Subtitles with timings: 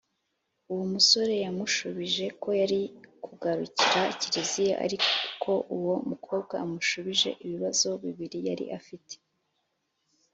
[0.71, 2.81] Uwo musore yamushubije ko yari
[3.25, 4.97] kugarukira kiliziya ari
[5.29, 9.15] uko uwo mukobwa amushubije ibibazo bibiri yari afite